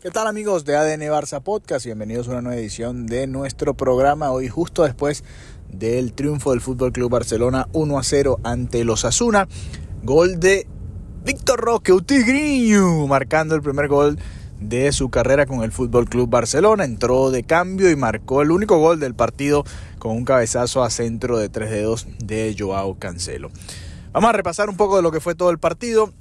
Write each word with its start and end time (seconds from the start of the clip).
¿Qué 0.00 0.12
tal 0.12 0.28
amigos 0.28 0.64
de 0.64 0.76
ADN 0.76 1.00
Barça 1.10 1.42
Podcast? 1.42 1.84
Bienvenidos 1.84 2.28
a 2.28 2.30
una 2.30 2.42
nueva 2.42 2.60
edición 2.60 3.06
de 3.06 3.26
nuestro 3.26 3.74
programa. 3.74 4.30
Hoy 4.30 4.48
justo 4.48 4.84
después 4.84 5.24
del 5.68 6.12
triunfo 6.12 6.52
del 6.52 6.60
Fútbol 6.60 6.92
Club 6.92 7.10
Barcelona 7.10 7.66
1 7.72 7.98
a 7.98 8.04
0 8.04 8.38
ante 8.44 8.84
los 8.84 9.04
Asuna. 9.04 9.48
Gol 10.04 10.38
de 10.38 10.68
Víctor 11.24 11.58
Roque, 11.58 11.92
Utigriño, 11.92 13.08
marcando 13.08 13.56
el 13.56 13.60
primer 13.60 13.88
gol 13.88 14.20
de 14.60 14.92
su 14.92 15.10
carrera 15.10 15.46
con 15.46 15.64
el 15.64 15.72
Fútbol 15.72 16.08
Club 16.08 16.30
Barcelona. 16.30 16.84
Entró 16.84 17.32
de 17.32 17.42
cambio 17.42 17.90
y 17.90 17.96
marcó 17.96 18.40
el 18.40 18.52
único 18.52 18.78
gol 18.78 19.00
del 19.00 19.16
partido 19.16 19.64
con 19.98 20.12
un 20.12 20.24
cabezazo 20.24 20.84
a 20.84 20.90
centro 20.90 21.38
de 21.38 21.48
tres 21.48 21.70
dedos 21.70 22.06
de 22.24 22.54
Joao 22.56 23.00
Cancelo. 23.00 23.50
Vamos 24.12 24.30
a 24.30 24.34
repasar 24.34 24.68
un 24.68 24.76
poco 24.76 24.94
de 24.94 25.02
lo 25.02 25.10
que 25.10 25.18
fue 25.18 25.34
todo 25.34 25.50
el 25.50 25.58
partido 25.58 26.12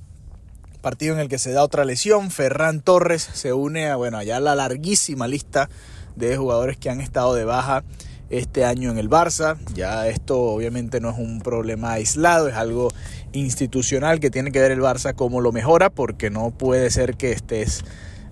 partido 0.81 1.13
en 1.13 1.19
el 1.19 1.29
que 1.29 1.39
se 1.39 1.51
da 1.51 1.63
otra 1.63 1.85
lesión. 1.85 2.31
Ferran 2.31 2.81
Torres 2.81 3.27
se 3.33 3.53
une 3.53 3.87
a, 3.89 3.95
bueno, 3.95 4.17
allá 4.17 4.39
la 4.39 4.55
larguísima 4.55 5.27
lista 5.27 5.69
de 6.15 6.35
jugadores 6.37 6.77
que 6.77 6.89
han 6.89 7.01
estado 7.01 7.35
de 7.35 7.45
baja 7.45 7.83
este 8.29 8.65
año 8.65 8.91
en 8.91 8.97
el 8.97 9.09
Barça. 9.09 9.57
Ya 9.73 10.07
esto 10.07 10.39
obviamente 10.39 10.99
no 10.99 11.09
es 11.09 11.17
un 11.17 11.41
problema 11.41 11.93
aislado, 11.93 12.47
es 12.47 12.55
algo 12.55 12.89
institucional 13.33 14.19
que 14.19 14.29
tiene 14.29 14.51
que 14.51 14.59
ver 14.59 14.71
el 14.71 14.81
Barça 14.81 15.13
cómo 15.13 15.41
lo 15.41 15.51
mejora, 15.51 15.89
porque 15.89 16.29
no 16.29 16.51
puede 16.51 16.89
ser 16.91 17.15
que 17.15 17.31
estés 17.31 17.83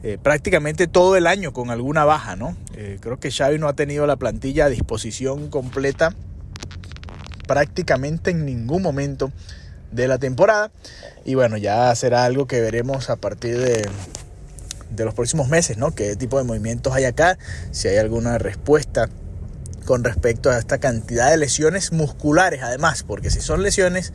eh, 0.03 0.17
prácticamente 0.21 0.87
todo 0.87 1.15
el 1.15 1.27
año 1.27 1.53
con 1.53 1.71
alguna 1.71 2.05
baja, 2.05 2.35
¿no? 2.35 2.55
Eh, 2.75 2.97
creo 2.99 3.19
que 3.19 3.31
Xavi 3.31 3.57
no 3.57 3.67
ha 3.67 3.73
tenido 3.73 4.05
la 4.05 4.17
plantilla 4.17 4.65
a 4.65 4.69
disposición 4.69 5.49
completa 5.49 6.13
prácticamente 7.47 8.31
en 8.31 8.45
ningún 8.45 8.81
momento 8.81 9.31
de 9.95 10.07
la 10.07 10.17
temporada. 10.17 10.71
Y 11.23 11.35
bueno, 11.35 11.57
ya 11.57 11.93
será 11.95 12.25
algo 12.25 12.47
que 12.47 12.61
veremos 12.61 13.09
a 13.09 13.15
partir 13.15 13.57
de, 13.57 13.87
de 14.91 15.05
los 15.05 15.13
próximos 15.13 15.47
meses, 15.49 15.77
¿no? 15.77 15.95
¿Qué 15.95 16.15
tipo 16.15 16.37
de 16.37 16.43
movimientos 16.43 16.93
hay 16.93 17.05
acá? 17.05 17.37
Si 17.71 17.87
hay 17.87 17.97
alguna 17.97 18.37
respuesta 18.37 19.09
con 19.85 20.03
respecto 20.03 20.49
a 20.49 20.57
esta 20.57 20.79
cantidad 20.79 21.29
de 21.29 21.37
lesiones 21.37 21.91
musculares, 21.91 22.61
además, 22.63 23.03
porque 23.03 23.29
si 23.29 23.39
son 23.39 23.63
lesiones 23.63 24.13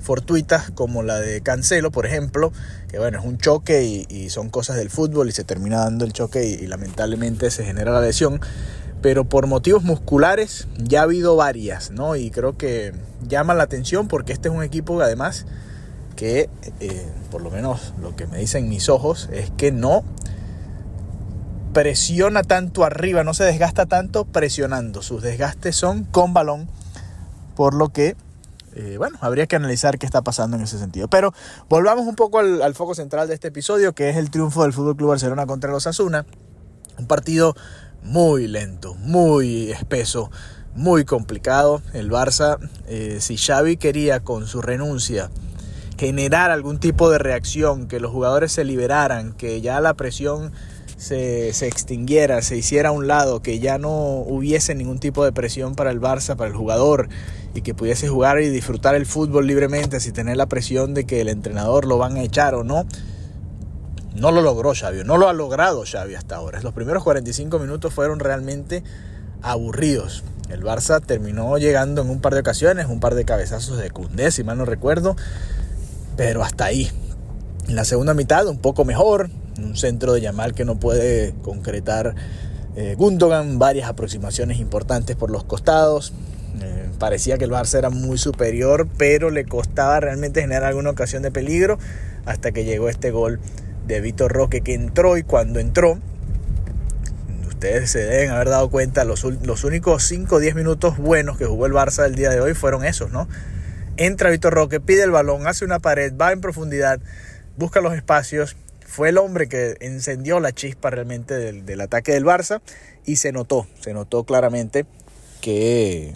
fortuitas 0.00 0.70
como 0.70 1.02
la 1.02 1.18
de 1.20 1.40
Cancelo, 1.42 1.90
por 1.90 2.06
ejemplo, 2.06 2.52
que 2.88 2.98
bueno, 2.98 3.18
es 3.20 3.24
un 3.24 3.38
choque 3.38 3.84
y, 4.08 4.30
son 4.30 4.50
cosas 4.50 4.76
del 4.76 4.90
fútbol 4.90 5.28
y 5.28 5.32
se 5.32 5.44
termina 5.44 5.78
dando 5.78 6.04
el 6.04 6.12
choque 6.12 6.44
y 6.44 6.66
lamentablemente 6.66 7.50
se 7.50 7.64
genera 7.64 7.92
la 7.92 8.00
lesión 8.00 8.40
pero 9.02 9.24
por 9.24 9.48
motivos 9.48 9.82
musculares 9.82 10.68
ya 10.78 11.00
ha 11.00 11.02
habido 11.02 11.34
varias, 11.36 11.90
¿no? 11.90 12.14
Y 12.14 12.30
creo 12.30 12.56
que 12.56 12.94
llama 13.26 13.52
la 13.52 13.64
atención 13.64 14.06
porque 14.06 14.32
este 14.32 14.48
es 14.48 14.54
un 14.54 14.62
equipo 14.62 15.00
además 15.00 15.44
que, 16.14 16.48
eh, 16.78 17.06
por 17.30 17.42
lo 17.42 17.50
menos 17.50 17.94
lo 18.00 18.14
que 18.14 18.28
me 18.28 18.38
dicen 18.38 18.68
mis 18.68 18.88
ojos, 18.88 19.28
es 19.32 19.50
que 19.50 19.72
no 19.72 20.04
presiona 21.72 22.42
tanto 22.42 22.84
arriba, 22.84 23.24
no 23.24 23.34
se 23.34 23.44
desgasta 23.44 23.86
tanto 23.86 24.24
presionando. 24.24 25.02
Sus 25.02 25.22
desgastes 25.22 25.74
son 25.74 26.04
con 26.04 26.32
balón, 26.32 26.68
por 27.56 27.74
lo 27.74 27.88
que, 27.88 28.14
eh, 28.76 28.96
bueno, 28.98 29.18
habría 29.20 29.46
que 29.46 29.56
analizar 29.56 29.98
qué 29.98 30.06
está 30.06 30.22
pasando 30.22 30.56
en 30.56 30.62
ese 30.62 30.78
sentido. 30.78 31.08
Pero 31.08 31.34
volvamos 31.68 32.06
un 32.06 32.14
poco 32.14 32.38
al, 32.38 32.62
al 32.62 32.74
foco 32.74 32.94
central 32.94 33.26
de 33.26 33.34
este 33.34 33.48
episodio, 33.48 33.94
que 33.94 34.10
es 34.10 34.16
el 34.16 34.30
triunfo 34.30 34.62
del 34.62 34.72
Fútbol 34.72 34.96
Club 34.96 35.08
Barcelona 35.08 35.46
contra 35.46 35.72
los 35.72 35.88
Asuna. 35.88 36.24
Un 36.98 37.06
partido 37.06 37.56
muy 38.02 38.48
lento, 38.48 38.94
muy 38.96 39.70
espeso, 39.70 40.30
muy 40.74 41.04
complicado. 41.04 41.82
El 41.92 42.10
Barça, 42.10 42.58
eh, 42.86 43.18
si 43.20 43.36
Xavi 43.36 43.76
quería 43.76 44.20
con 44.20 44.46
su 44.46 44.62
renuncia 44.62 45.30
generar 45.98 46.50
algún 46.50 46.78
tipo 46.78 47.10
de 47.10 47.18
reacción, 47.18 47.86
que 47.86 48.00
los 48.00 48.10
jugadores 48.10 48.52
se 48.52 48.64
liberaran, 48.64 49.32
que 49.34 49.60
ya 49.60 49.80
la 49.80 49.94
presión 49.94 50.52
se, 50.96 51.52
se, 51.52 51.68
extinguiera, 51.68 52.42
se 52.42 52.56
hiciera 52.56 52.88
a 52.88 52.92
un 52.92 53.06
lado, 53.06 53.40
que 53.40 53.60
ya 53.60 53.78
no 53.78 53.90
hubiese 53.90 54.74
ningún 54.74 54.98
tipo 54.98 55.24
de 55.24 55.32
presión 55.32 55.74
para 55.74 55.90
el 55.90 56.00
Barça, 56.00 56.34
para 56.34 56.50
el 56.50 56.56
jugador, 56.56 57.08
y 57.54 57.60
que 57.60 57.74
pudiese 57.74 58.08
jugar 58.08 58.40
y 58.40 58.48
disfrutar 58.48 58.94
el 58.94 59.06
fútbol 59.06 59.46
libremente 59.46 60.00
sin 60.00 60.12
tener 60.12 60.36
la 60.36 60.46
presión 60.46 60.94
de 60.94 61.04
que 61.04 61.20
el 61.20 61.28
entrenador 61.28 61.86
lo 61.86 61.98
van 61.98 62.16
a 62.16 62.22
echar 62.22 62.54
o 62.54 62.64
no 62.64 62.86
no 64.14 64.30
lo 64.30 64.42
logró 64.42 64.74
Xavi, 64.74 65.04
no 65.04 65.16
lo 65.16 65.28
ha 65.28 65.32
logrado 65.32 65.84
Xavi 65.90 66.14
hasta 66.14 66.36
ahora. 66.36 66.60
Los 66.60 66.74
primeros 66.74 67.02
45 67.02 67.58
minutos 67.58 67.92
fueron 67.92 68.20
realmente 68.20 68.82
aburridos. 69.42 70.24
El 70.50 70.62
Barça 70.62 71.00
terminó 71.04 71.56
llegando 71.56 72.02
en 72.02 72.10
un 72.10 72.20
par 72.20 72.34
de 72.34 72.40
ocasiones, 72.40 72.86
un 72.86 73.00
par 73.00 73.14
de 73.14 73.24
cabezazos 73.24 73.78
de 73.78 73.90
Cundé, 73.90 74.30
si 74.30 74.44
mal 74.44 74.58
no 74.58 74.64
recuerdo, 74.64 75.16
pero 76.16 76.42
hasta 76.42 76.66
ahí. 76.66 76.90
En 77.68 77.76
la 77.76 77.84
segunda 77.84 78.12
mitad 78.12 78.46
un 78.48 78.58
poco 78.58 78.84
mejor, 78.84 79.30
un 79.58 79.76
centro 79.76 80.12
de 80.12 80.20
Yamal 80.20 80.54
que 80.54 80.64
no 80.64 80.76
puede 80.78 81.34
concretar 81.42 82.14
eh, 82.76 82.94
Gundogan, 82.96 83.58
varias 83.58 83.88
aproximaciones 83.88 84.58
importantes 84.58 85.16
por 85.16 85.30
los 85.30 85.44
costados. 85.44 86.12
Eh, 86.60 86.90
parecía 86.98 87.38
que 87.38 87.44
el 87.44 87.50
Barça 87.50 87.78
era 87.78 87.90
muy 87.90 88.18
superior, 88.18 88.88
pero 88.98 89.30
le 89.30 89.44
costaba 89.44 90.00
realmente 90.00 90.40
generar 90.40 90.64
alguna 90.64 90.90
ocasión 90.90 91.22
de 91.22 91.30
peligro 91.30 91.78
hasta 92.26 92.52
que 92.52 92.64
llegó 92.64 92.88
este 92.88 93.10
gol 93.10 93.40
de 93.86 94.00
Vitor 94.00 94.32
Roque 94.32 94.60
que 94.60 94.74
entró 94.74 95.16
y 95.16 95.22
cuando 95.22 95.60
entró, 95.60 95.98
ustedes 97.48 97.90
se 97.90 98.00
deben 98.00 98.30
haber 98.30 98.48
dado 98.48 98.70
cuenta, 98.70 99.04
los, 99.04 99.22
los 99.22 99.64
únicos 99.64 100.04
5 100.04 100.36
o 100.36 100.38
10 100.40 100.54
minutos 100.54 100.98
buenos 100.98 101.38
que 101.38 101.46
jugó 101.46 101.66
el 101.66 101.72
Barça 101.72 102.04
el 102.06 102.14
día 102.14 102.30
de 102.30 102.40
hoy 102.40 102.54
fueron 102.54 102.84
esos, 102.84 103.12
¿no? 103.12 103.28
Entra 103.96 104.30
Vitor 104.30 104.52
Roque, 104.52 104.80
pide 104.80 105.04
el 105.04 105.10
balón, 105.10 105.46
hace 105.46 105.64
una 105.64 105.78
pared, 105.78 106.12
va 106.20 106.32
en 106.32 106.40
profundidad, 106.40 107.00
busca 107.56 107.80
los 107.80 107.94
espacios. 107.94 108.56
Fue 108.84 109.10
el 109.10 109.18
hombre 109.18 109.48
que 109.48 109.76
encendió 109.80 110.40
la 110.40 110.52
chispa 110.52 110.90
realmente 110.90 111.34
del, 111.34 111.64
del 111.64 111.80
ataque 111.80 112.12
del 112.12 112.24
Barça 112.24 112.60
y 113.06 113.16
se 113.16 113.32
notó, 113.32 113.66
se 113.80 113.94
notó 113.94 114.24
claramente 114.24 114.86
que, 115.40 116.14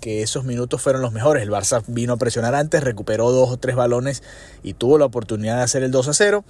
que 0.00 0.22
esos 0.22 0.44
minutos 0.44 0.80
fueron 0.80 1.02
los 1.02 1.12
mejores. 1.12 1.42
El 1.42 1.50
Barça 1.50 1.82
vino 1.86 2.14
a 2.14 2.16
presionar 2.16 2.54
antes, 2.54 2.82
recuperó 2.82 3.30
dos 3.30 3.50
o 3.50 3.56
tres 3.56 3.76
balones 3.76 4.22
y 4.62 4.74
tuvo 4.74 4.98
la 4.98 5.04
oportunidad 5.04 5.58
de 5.58 5.62
hacer 5.62 5.82
el 5.82 5.90
2 5.90 6.08
a 6.08 6.14
0 6.14 6.44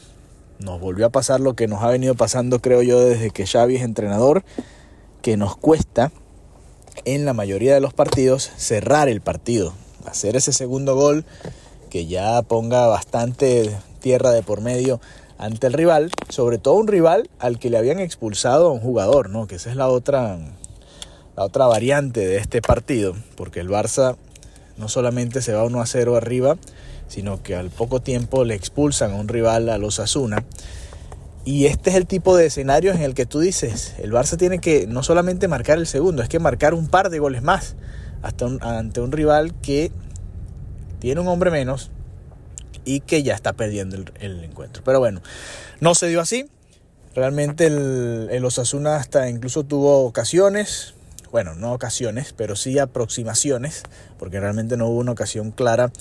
nos 0.63 0.81
volvió 0.81 1.07
a 1.07 1.11
pasar 1.11 1.41
lo 1.41 1.55
que 1.55 1.69
nos 1.69 1.83
ha 1.83 1.89
venido 1.89 2.15
pasando, 2.15 2.61
creo 2.61 2.83
yo, 2.83 3.01
desde 3.01 3.31
que 3.31 3.47
Xavi 3.47 3.77
es 3.77 3.83
entrenador, 3.83 4.45
que 5.21 5.37
nos 5.37 5.57
cuesta 5.57 6.13
en 7.05 7.25
la 7.25 7.33
mayoría 7.33 7.75
de 7.75 7.81
los 7.81 7.95
partidos 7.95 8.51
cerrar 8.57 9.09
el 9.09 9.21
partido, 9.21 9.75
hacer 10.07 10.37
ese 10.37 10.53
segundo 10.53 10.95
gol 10.95 11.25
que 11.91 12.07
ya 12.07 12.43
ponga 12.43 12.87
bastante 12.87 13.77
tierra 14.01 14.31
de 14.31 14.43
por 14.43 14.61
medio 14.61 15.01
ante 15.39 15.67
el 15.67 15.73
rival, 15.73 16.11
sobre 16.29 16.59
todo 16.59 16.75
un 16.75 16.89
rival 16.89 17.29
al 17.39 17.59
que 17.59 17.71
le 17.71 17.79
habían 17.79 17.99
expulsado 17.99 18.69
a 18.69 18.73
un 18.73 18.81
jugador, 18.81 19.31
¿no? 19.31 19.47
Que 19.47 19.57
esa 19.57 19.71
es 19.71 19.77
la 19.77 19.89
otra 19.89 20.39
la 21.37 21.45
otra 21.45 21.67
variante 21.67 22.21
de 22.21 22.37
este 22.37 22.61
partido, 22.61 23.15
porque 23.37 23.61
el 23.61 23.69
Barça 23.69 24.17
no 24.77 24.89
solamente 24.89 25.41
se 25.43 25.55
va 25.55 25.65
1 25.65 25.81
a 25.81 25.87
0 25.87 26.17
arriba, 26.17 26.57
sino 27.13 27.43
que 27.43 27.55
al 27.55 27.69
poco 27.69 28.01
tiempo 28.01 28.43
le 28.47 28.55
expulsan 28.55 29.13
a 29.13 29.17
un 29.17 29.29
rival 29.29 29.69
a 29.69 29.77
los 29.77 30.01
Asuna. 30.01 30.47
Y 31.45 31.67
este 31.67 31.91
es 31.91 31.97
el 31.97 32.07
tipo 32.07 32.35
de 32.39 32.47
escenario 32.47 32.91
en 32.91 33.03
el 33.03 33.13
que 33.13 33.27
tú 33.27 33.41
dices, 33.41 33.95
el 33.99 34.13
Barça 34.13 34.39
tiene 34.39 34.61
que 34.61 34.87
no 34.87 35.03
solamente 35.03 35.47
marcar 35.47 35.77
el 35.77 35.87
segundo, 35.87 36.23
es 36.23 36.31
que 36.31 36.39
marcar 36.39 36.73
un 36.73 36.89
par 36.89 37.11
de 37.11 37.19
goles 37.19 37.43
más 37.43 37.77
hasta 38.23 38.47
ante 38.63 39.03
un 39.03 39.13
rival 39.13 39.53
que 39.61 39.93
tiene 41.01 41.21
un 41.21 41.29
hombre 41.29 41.51
menos 41.51 41.91
y 42.87 43.01
que 43.01 43.23
ya 43.23 43.35
está 43.35 43.53
perdiendo 43.53 43.97
el, 44.19 44.45
encuentro. 44.45 44.83
Pero 44.83 44.99
bueno, 44.99 45.21
no 45.81 45.95
se 45.95 46.09
dio 46.09 46.23
así. 46.23 46.49
Realmente 47.15 47.67
el, 47.67 48.29
el 48.31 48.43
Osasuna 48.43 48.97
hasta 48.97 49.29
incluso 49.29 49.65
tuvo 49.65 50.07
ocasiones, 50.07 50.95
bueno, 51.31 51.55
no 51.57 51.75
ocasiones, 51.75 52.33
pero 52.33 52.57
sí 52.57 52.79
aproximaciones, 52.79 53.83
porque 54.19 54.41
realmente 54.41 54.79
no 54.79 54.87
hubo 54.87 55.01
una 55.01 55.13
ocasión 55.13 55.51
clara 55.51 55.93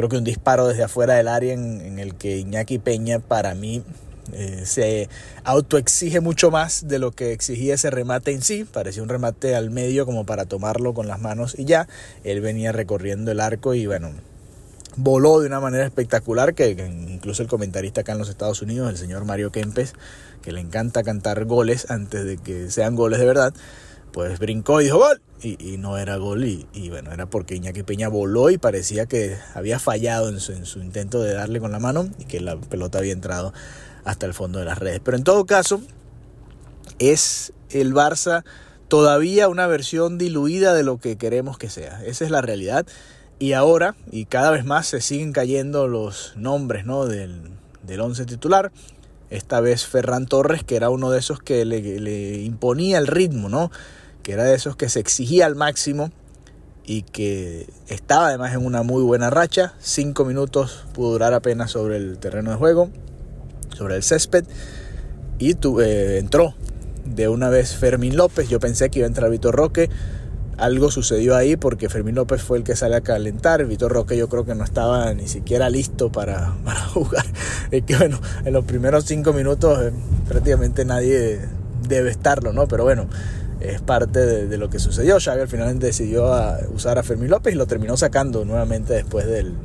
creo 0.00 0.08
que 0.08 0.16
un 0.16 0.24
disparo 0.24 0.66
desde 0.66 0.82
afuera 0.82 1.12
del 1.16 1.28
área 1.28 1.52
en, 1.52 1.98
el 1.98 2.14
que 2.14 2.38
Iñaki 2.38 2.78
Peña 2.78 3.18
para 3.18 3.54
mí 3.54 3.82
eh, 4.32 4.62
se 4.64 5.10
autoexige 5.44 6.20
mucho 6.20 6.50
más 6.50 6.88
de 6.88 6.98
lo 6.98 7.10
que 7.10 7.32
exigía 7.32 7.74
ese 7.74 7.90
remate 7.90 8.32
en 8.32 8.40
sí. 8.40 8.64
Parecía 8.64 9.02
un 9.02 9.10
remate 9.10 9.54
al 9.54 9.68
medio 9.68 10.06
como 10.06 10.24
para 10.24 10.46
tomarlo 10.46 10.94
con 10.94 11.06
las 11.06 11.20
manos 11.20 11.54
y 11.58 11.66
ya. 11.66 11.86
Él 12.24 12.40
venía 12.40 12.72
recorriendo 12.72 13.30
el 13.30 13.40
arco 13.40 13.74
y 13.74 13.86
bueno, 13.86 14.10
voló 14.96 15.38
de 15.40 15.48
una 15.48 15.60
manera 15.60 15.84
espectacular 15.84 16.54
que, 16.54 16.70
incluso 16.70 17.42
el 17.42 17.48
comentarista 17.50 18.00
acá 18.00 18.12
en 18.12 18.18
los 18.20 18.30
Estados 18.30 18.62
Unidos, 18.62 18.88
el 18.88 18.96
señor 18.96 19.26
Mario 19.26 19.52
Kempes, 19.52 19.92
que 20.40 20.52
le 20.52 20.60
encanta 20.60 21.02
cantar 21.02 21.44
goles 21.44 21.90
antes 21.90 22.24
de 22.24 22.38
que 22.38 22.70
sean 22.70 22.96
goles 22.96 23.18
de 23.18 23.26
verdad, 23.26 23.52
pues 24.12 24.38
brincó 24.38 24.80
y 24.80 24.84
dijo 24.84 24.98
gol 24.98 25.20
y, 25.42 25.78
no 25.78 25.96
era 25.96 26.16
gol 26.16 26.44
y, 26.44 26.90
bueno, 26.90 27.12
era 27.12 27.26
porque 27.26 27.54
Iñaki 27.54 27.82
Peña 27.82 28.08
voló 28.08 28.50
y 28.50 28.58
parecía 28.58 29.06
que 29.06 29.38
había 29.54 29.78
fallado 29.78 30.28
en 30.28 30.40
su, 30.40 30.52
en 30.52 30.66
su, 30.66 30.80
intento 30.80 31.22
de 31.22 31.32
darle 31.32 31.60
con 31.60 31.72
la 31.72 31.78
mano 31.78 32.10
y 32.18 32.24
que 32.24 32.40
la 32.40 32.56
pelota 32.56 32.98
había 32.98 33.12
entrado 33.12 33.54
hasta 34.04 34.26
el 34.26 34.34
fondo 34.34 34.58
de 34.58 34.66
las 34.66 34.78
redes. 34.78 35.00
Pero 35.02 35.16
en 35.16 35.24
todo 35.24 35.46
caso, 35.46 35.80
es 36.98 37.52
el 37.70 37.94
Barça 37.94 38.44
todavía 38.88 39.48
una 39.48 39.66
versión 39.66 40.18
diluida 40.18 40.74
de 40.74 40.82
lo 40.82 40.98
que 40.98 41.16
queremos 41.16 41.56
que 41.56 41.70
sea. 41.70 42.02
Esa 42.04 42.24
es 42.24 42.30
la 42.30 42.42
realidad. 42.42 42.86
Y 43.38 43.54
ahora, 43.54 43.94
y 44.10 44.26
cada 44.26 44.50
vez 44.50 44.66
más 44.66 44.86
se 44.88 45.00
siguen 45.00 45.32
cayendo 45.32 45.88
los 45.88 46.34
nombres 46.36 46.84
¿no? 46.84 47.06
del, 47.06 47.40
del 47.82 48.00
once 48.00 48.26
titular. 48.26 48.72
Esta 49.30 49.60
vez 49.60 49.86
Ferran 49.86 50.26
Torres, 50.26 50.64
que 50.64 50.76
era 50.76 50.90
uno 50.90 51.10
de 51.10 51.18
esos 51.18 51.40
que 51.40 51.64
le, 51.64 52.42
imponía 52.42 52.98
el 52.98 53.06
ritmo, 53.06 53.48
¿no? 53.48 53.70
Que 54.22 54.32
era 54.32 54.44
de 54.44 54.54
esos 54.54 54.76
que 54.76 54.88
se 54.88 55.00
exigía 55.00 55.46
al 55.46 55.54
máximo 55.54 56.10
y 56.84 57.02
que 57.02 57.68
estaba 57.88 58.28
además 58.28 58.52
en 58.54 58.66
una 58.66 58.82
muy 58.82 59.02
buena 59.02 59.30
racha. 59.30 59.74
Cinco 59.80 60.24
minutos 60.24 60.84
pudo 60.92 61.12
durar 61.12 61.32
apenas 61.32 61.70
sobre 61.70 61.96
el 61.96 62.18
terreno 62.18 62.50
de 62.50 62.56
juego, 62.56 62.90
sobre 63.76 63.96
el 63.96 64.02
césped, 64.02 64.44
y 65.38 65.52
eh, 65.52 66.18
entró 66.18 66.54
de 67.04 67.28
una 67.28 67.48
vez 67.48 67.76
Fermín 67.76 68.16
López. 68.16 68.48
Yo 68.48 68.58
pensé 68.60 68.90
que 68.90 68.98
iba 68.98 69.06
a 69.06 69.08
entrar 69.08 69.30
Vitor 69.30 69.54
Roque. 69.54 69.88
Algo 70.60 70.90
sucedió 70.90 71.36
ahí 71.36 71.56
porque 71.56 71.88
Fermín 71.88 72.16
López 72.16 72.42
fue 72.42 72.58
el 72.58 72.64
que 72.64 72.76
sale 72.76 72.94
a 72.94 73.00
calentar. 73.00 73.64
Vitor 73.64 73.90
Roque 73.90 74.14
yo 74.14 74.28
creo 74.28 74.44
que 74.44 74.54
no 74.54 74.62
estaba 74.62 75.12
ni 75.14 75.26
siquiera 75.26 75.70
listo 75.70 76.12
para, 76.12 76.50
jugar. 76.92 77.24
Es 77.70 77.82
que 77.84 77.96
bueno, 77.96 78.20
en 78.44 78.52
los 78.52 78.66
primeros 78.66 79.06
cinco 79.06 79.32
minutos 79.32 79.80
eh, 79.82 79.92
prácticamente 80.28 80.84
nadie 80.84 81.40
debe 81.88 82.10
estarlo, 82.10 82.52
¿no? 82.52 82.68
Pero 82.68 82.84
bueno, 82.84 83.08
es 83.60 83.80
parte 83.80 84.20
de, 84.20 84.56
lo 84.58 84.68
que 84.68 84.78
sucedió. 84.78 85.18
Xavi 85.18 85.40
al 85.40 85.48
final 85.48 85.78
decidió 85.78 86.30
usar 86.74 86.98
a 86.98 87.02
Fermín 87.02 87.30
López 87.30 87.54
y 87.54 87.56
lo 87.56 87.66
terminó 87.66 87.96
sacando 87.96 88.44
nuevamente 88.44 88.92
después 88.92 89.26
en 89.26 89.56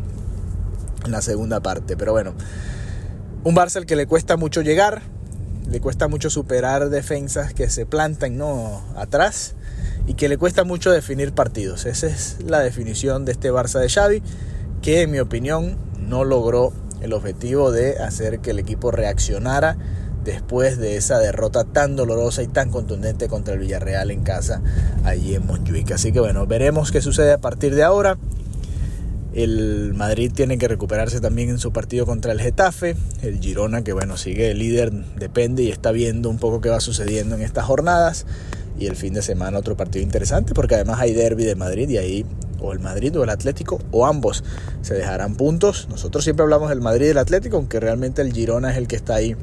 la 1.12 1.22
segunda 1.22 1.60
parte. 1.60 1.98
Pero 1.98 2.14
bueno, 2.14 2.34
un 3.44 3.54
Barça 3.54 3.78
al 3.78 3.86
que 3.86 3.98
le 3.98 4.08
cuesta 4.08 4.38
mucho 4.38 4.62
llegar, 4.62 5.02
le 5.70 5.82
cuesta 5.82 6.08
mucho 6.08 6.30
superar 6.30 6.90
defensas 6.90 7.54
que 7.54 7.70
se 7.70 7.86
plantan 7.86 8.38
¿no? 8.38 8.82
atrás 8.96 9.56
y 10.08 10.14
que 10.14 10.30
le 10.30 10.38
cuesta 10.38 10.64
mucho 10.64 10.92
definir 10.92 11.34
partidos. 11.34 11.86
Esa 11.86 12.08
es 12.08 12.38
la 12.46 12.60
definición 12.60 13.26
de 13.26 13.32
este 13.32 13.52
Barça 13.52 13.80
de 13.80 13.90
Xavi, 13.90 14.22
que 14.82 15.02
en 15.02 15.12
mi 15.12 15.20
opinión 15.20 15.78
no 16.00 16.24
logró 16.24 16.74
el 17.02 17.14
objetivo 17.14 17.72
de 17.72 17.98
hacer 17.98 18.40
que 18.40 18.52
el 18.52 18.60
equipo 18.60 18.92
reaccionara 18.92 19.78
después 20.24 20.78
de 20.78 20.98
esa 20.98 21.20
derrota 21.20 21.64
tan 21.64 21.96
dolorosa 21.96 22.42
y 22.42 22.48
tan 22.48 22.72
contundente 22.72 23.28
contra 23.28 23.54
el 23.54 23.60
Villarreal 23.60 24.12
en 24.12 24.24
casa 24.24 24.62
allí 25.04 25.36
en 25.36 25.46
Montjuic. 25.46 25.92
Así 25.92 26.12
que 26.12 26.20
bueno, 26.20 26.48
veremos 26.48 26.92
qué 26.92 27.02
sucede 27.02 27.32
a 27.32 27.38
partir 27.38 27.76
de 27.76 27.84
ahora. 27.84 28.18
El 29.34 29.94
Madrid 29.94 30.32
tiene 30.34 30.58
que 30.58 30.68
recuperarse 30.68 31.20
también 31.20 31.50
en 31.50 31.60
su 31.60 31.72
partido 31.74 32.06
contra 32.06 32.32
el 32.32 32.42
Getafe. 32.42 32.96
El 33.22 33.40
Girona, 33.40 33.84
que 33.84 33.92
bueno, 33.94 34.18
sigue 34.18 34.54
líder, 34.54 34.92
depende 34.92 35.64
y 35.64 35.72
está 35.72 35.92
viendo 35.92 36.30
un 36.30 36.38
poco 36.38 36.62
qué 36.62 36.70
va 36.70 36.80
sucediendo 36.80 37.36
en 37.36 37.42
estas 37.42 37.66
jornadas. 37.66 38.26
Y 38.78 38.88
el 38.88 38.96
fin 38.96 39.14
de 39.14 39.22
semana 39.22 39.60
otro 39.60 39.78
partido 39.78 40.04
interesante 40.04 40.54
porque 40.54 40.76
además 40.76 41.00
hay 41.00 41.14
derby 41.14 41.46
de 41.46 41.56
Madrid 41.56 41.90
y 41.90 41.98
ahí 41.98 42.26
o 42.60 42.74
el 42.74 42.80
Madrid 42.80 43.18
o 43.18 43.24
el 43.24 43.30
Atlético 43.30 43.80
o 43.92 44.06
ambos 44.06 44.44
se 44.82 44.94
dejarán 44.94 45.36
puntos. 45.36 45.88
Nosotros 45.90 46.24
siempre 46.24 46.44
hablamos 46.44 46.70
del 46.70 46.82
Madrid 46.82 47.06
y 47.06 47.08
del 47.10 47.18
Atlético, 47.18 47.58
aunque 47.58 47.80
realmente 47.80 48.22
el 48.22 48.34
Girona 48.34 48.72
es 48.72 48.78
el 48.78 48.88
que 48.88 48.96
está 48.96 49.16
ahí 49.16 49.36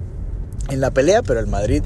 en 0.69 0.81
la 0.81 0.91
pelea, 0.91 1.23
pero 1.23 1.41
el 1.41 1.47
Madrid 1.47 1.83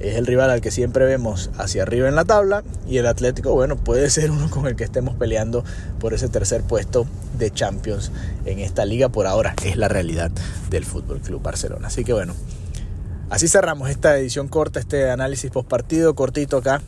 es 0.00 0.16
el 0.16 0.26
rival 0.26 0.50
al 0.50 0.60
que 0.60 0.70
siempre 0.70 1.04
vemos 1.04 1.50
hacia 1.58 1.82
arriba 1.82 2.08
en 2.08 2.14
la 2.14 2.24
tabla 2.24 2.62
y 2.86 2.98
el 2.98 3.06
Atlético, 3.06 3.52
bueno, 3.52 3.76
puede 3.76 4.10
ser 4.10 4.30
uno 4.30 4.48
con 4.50 4.66
el 4.66 4.76
que 4.76 4.84
estemos 4.84 5.16
peleando 5.16 5.64
por 5.98 6.14
ese 6.14 6.28
tercer 6.28 6.62
puesto 6.62 7.06
de 7.38 7.50
Champions 7.50 8.12
en 8.44 8.60
esta 8.60 8.84
liga 8.84 9.08
por 9.08 9.26
ahora, 9.26 9.54
es 9.64 9.76
la 9.76 9.88
realidad 9.88 10.30
del 10.70 10.84
Fútbol 10.84 11.20
Club 11.20 11.42
Barcelona. 11.42 11.88
Así 11.88 12.04
que 12.04 12.12
bueno, 12.12 12.34
así 13.30 13.48
cerramos 13.48 13.90
esta 13.90 14.18
edición 14.18 14.48
corta, 14.48 14.80
este 14.80 15.10
análisis 15.10 15.50
post 15.50 15.68
partido 15.68 16.14
cortito 16.14 16.58
acá 16.58 16.82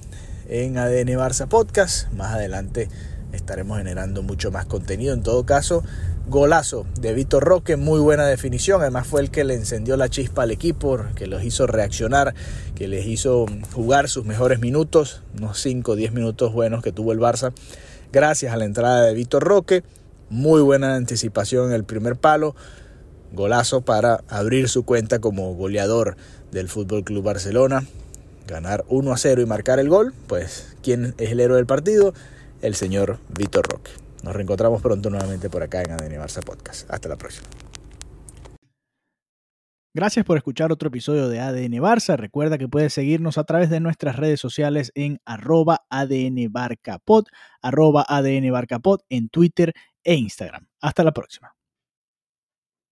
en 0.48 0.78
ADN 0.78 1.08
Barça 1.16 1.46
Podcast. 1.46 2.10
Más 2.12 2.34
adelante 2.34 2.88
estaremos 3.32 3.78
generando 3.78 4.22
mucho 4.22 4.50
más 4.50 4.66
contenido. 4.66 5.14
En 5.14 5.22
todo 5.22 5.44
caso, 5.44 5.84
Golazo 6.28 6.86
de 7.00 7.14
Vitor 7.14 7.44
Roque, 7.44 7.76
muy 7.76 8.00
buena 8.00 8.26
definición. 8.26 8.80
Además 8.80 9.06
fue 9.06 9.20
el 9.20 9.30
que 9.30 9.44
le 9.44 9.54
encendió 9.54 9.96
la 9.96 10.08
chispa 10.08 10.42
al 10.42 10.50
equipo, 10.50 10.98
que 11.14 11.26
los 11.26 11.42
hizo 11.44 11.66
reaccionar, 11.66 12.34
que 12.74 12.88
les 12.88 13.06
hizo 13.06 13.46
jugar 13.72 14.08
sus 14.08 14.24
mejores 14.24 14.60
minutos, 14.60 15.22
unos 15.38 15.60
5 15.60 15.92
o 15.92 15.96
10 15.96 16.12
minutos 16.12 16.52
buenos 16.52 16.82
que 16.82 16.92
tuvo 16.92 17.12
el 17.12 17.18
Barça. 17.18 17.52
Gracias 18.12 18.52
a 18.52 18.56
la 18.56 18.64
entrada 18.64 19.04
de 19.04 19.14
Vitor 19.14 19.44
Roque, 19.44 19.84
muy 20.30 20.62
buena 20.62 20.94
anticipación 20.94 21.68
en 21.68 21.74
el 21.74 21.84
primer 21.84 22.16
palo. 22.16 22.54
Golazo 23.32 23.82
para 23.82 24.22
abrir 24.28 24.68
su 24.68 24.84
cuenta 24.84 25.20
como 25.20 25.54
goleador 25.54 26.16
del 26.50 26.68
Fútbol 26.68 27.04
Club 27.04 27.24
Barcelona. 27.24 27.84
Ganar 28.46 28.84
1 28.88 29.12
a 29.12 29.16
0 29.16 29.42
y 29.42 29.46
marcar 29.46 29.78
el 29.78 29.88
gol, 29.88 30.12
pues 30.26 30.76
¿quién 30.82 31.14
es 31.18 31.30
el 31.30 31.40
héroe 31.40 31.56
del 31.56 31.66
partido? 31.66 32.12
El 32.62 32.74
señor 32.74 33.18
Vitor 33.28 33.66
Roque. 33.66 33.92
Nos 34.22 34.34
reencontramos 34.34 34.82
pronto 34.82 35.08
nuevamente 35.08 35.48
por 35.48 35.62
acá 35.62 35.82
en 35.82 35.92
ADN 35.92 36.20
Barça 36.20 36.44
Podcast. 36.44 36.90
Hasta 36.90 37.08
la 37.08 37.16
próxima. 37.16 37.46
Gracias 39.92 40.24
por 40.24 40.36
escuchar 40.36 40.70
otro 40.70 40.88
episodio 40.88 41.28
de 41.28 41.40
ADN 41.40 41.72
Barça. 41.80 42.16
Recuerda 42.16 42.58
que 42.58 42.68
puedes 42.68 42.92
seguirnos 42.92 43.38
a 43.38 43.44
través 43.44 43.70
de 43.70 43.80
nuestras 43.80 44.16
redes 44.16 44.38
sociales 44.38 44.92
en 44.94 45.20
arroba 45.24 45.84
ADN 45.90 46.52
arroba 47.62 48.04
ADN 48.08 48.52
en 49.08 49.28
Twitter 49.30 49.72
e 50.04 50.14
Instagram. 50.14 50.68
Hasta 50.80 51.02
la 51.02 51.12
próxima. 51.12 51.56